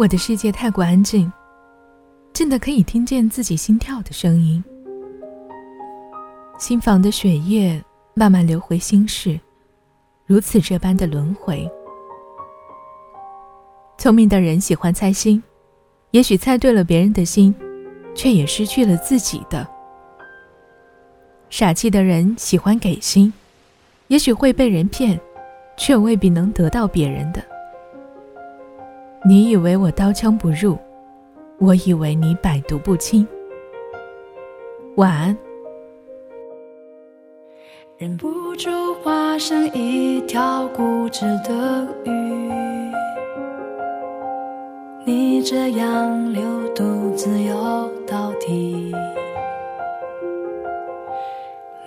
[0.00, 1.30] 我的世界太过安静，
[2.32, 4.64] 静的可以听见自己心跳的声音。
[6.58, 7.78] 心房的血液
[8.14, 9.38] 慢慢流回心室，
[10.24, 11.70] 如此这般的轮回。
[13.98, 15.42] 聪明的人喜欢猜心，
[16.12, 17.54] 也许猜对了别人的心，
[18.14, 19.68] 却也失去了自己的。
[21.50, 23.30] 傻气的人喜欢给心，
[24.08, 25.20] 也许会被人骗，
[25.76, 27.44] 却未必能得到别人的。
[29.30, 30.76] 你以为我刀枪不入，
[31.60, 33.24] 我以为你百毒不侵。
[34.96, 35.38] 晚安。
[37.96, 42.10] 忍不住化身一条固执的鱼，
[45.04, 46.42] 你这样流
[46.74, 48.92] 独自游到底。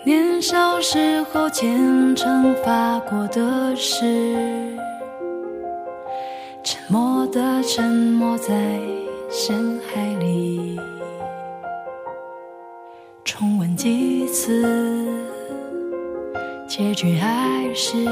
[0.06, 4.73] 年少时候虔诚发过的誓。
[7.34, 8.54] 沉默的沉没在
[9.28, 10.80] 深海里，
[13.26, 14.64] 重温几次，
[16.68, 18.06] 结局还是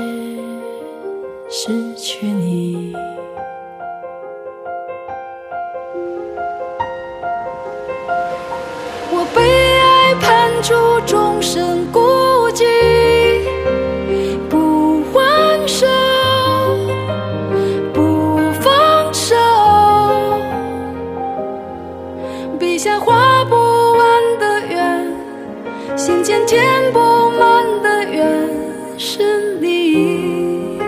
[1.47, 2.95] 失去你。
[22.81, 23.55] 笔下画不
[23.93, 25.13] 完的圆
[25.95, 28.49] 心间填不满的缘
[28.97, 30.79] 是你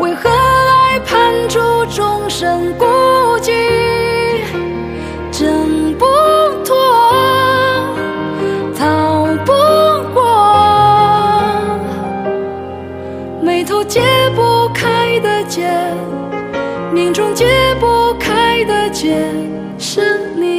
[0.00, 1.60] 为何爱判处
[1.94, 2.85] 众生孤
[17.16, 17.46] 中解
[17.80, 19.16] 不开的结。
[19.78, 20.02] 是
[20.36, 20.55] 你。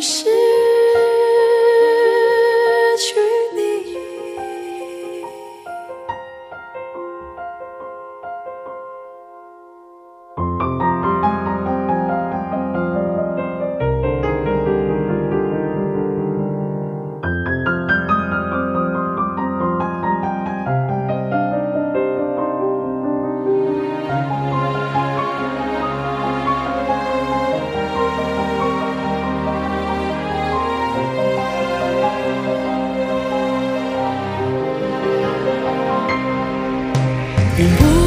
[0.00, 0.39] 是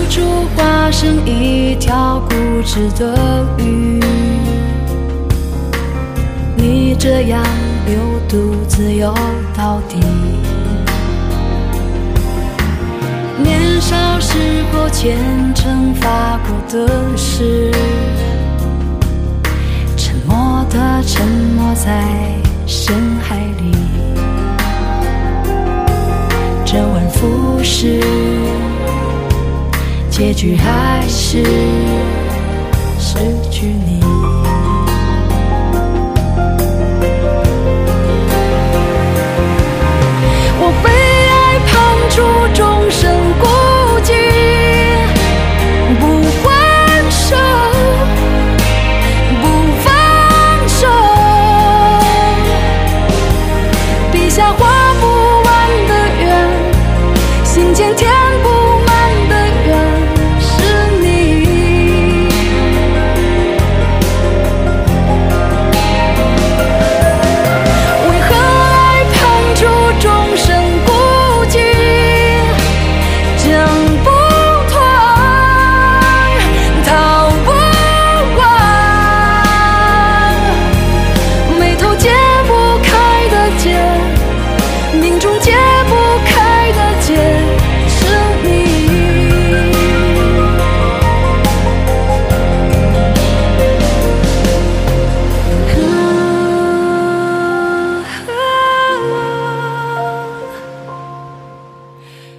[0.04, 0.22] 不住
[0.54, 4.02] 化身一条固执的鱼，
[6.58, 7.42] 你这样
[7.86, 7.96] 流
[8.28, 9.16] 独自游
[9.56, 9.98] 到底。
[13.42, 14.38] 年少时
[14.74, 15.18] 候虔
[15.56, 17.72] 诚发过的誓，
[19.96, 22.04] 沉默的沉没在
[22.68, 23.72] 深海里，
[26.66, 28.02] 周而复始。
[30.16, 31.44] 结局还是
[33.00, 33.18] 失
[33.50, 34.23] 去你。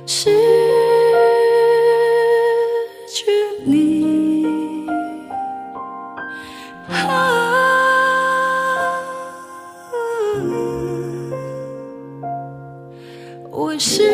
[0.07, 0.31] 失
[3.09, 3.25] 去
[3.65, 4.87] 你。
[6.89, 7.65] 啊。
[13.51, 14.14] 我是。